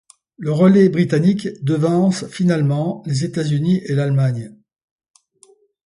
[0.39, 4.51] Le relais britannique devance finalement les États-Unis et l'Allemagne.